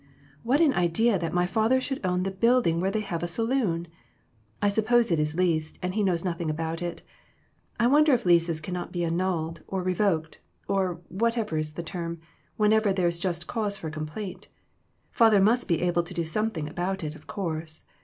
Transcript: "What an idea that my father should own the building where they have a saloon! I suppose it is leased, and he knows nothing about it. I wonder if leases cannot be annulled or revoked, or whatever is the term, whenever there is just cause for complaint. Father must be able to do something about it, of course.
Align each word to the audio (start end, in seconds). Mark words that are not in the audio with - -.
"What 0.41 0.61
an 0.61 0.73
idea 0.73 1.19
that 1.19 1.31
my 1.31 1.45
father 1.45 1.79
should 1.79 2.03
own 2.03 2.23
the 2.23 2.31
building 2.31 2.79
where 2.79 2.89
they 2.89 3.01
have 3.01 3.21
a 3.21 3.27
saloon! 3.27 3.87
I 4.59 4.67
suppose 4.67 5.11
it 5.11 5.19
is 5.19 5.35
leased, 5.35 5.77
and 5.83 5.93
he 5.93 6.01
knows 6.01 6.25
nothing 6.25 6.49
about 6.49 6.81
it. 6.81 7.03
I 7.79 7.85
wonder 7.85 8.11
if 8.11 8.25
leases 8.25 8.59
cannot 8.61 8.91
be 8.91 9.05
annulled 9.05 9.61
or 9.67 9.83
revoked, 9.83 10.39
or 10.67 11.01
whatever 11.09 11.55
is 11.55 11.73
the 11.73 11.83
term, 11.83 12.19
whenever 12.57 12.91
there 12.91 13.05
is 13.07 13.19
just 13.19 13.45
cause 13.45 13.77
for 13.77 13.91
complaint. 13.91 14.47
Father 15.11 15.39
must 15.39 15.67
be 15.67 15.83
able 15.83 16.01
to 16.01 16.15
do 16.15 16.25
something 16.25 16.67
about 16.67 17.03
it, 17.03 17.13
of 17.13 17.27
course. 17.27 17.83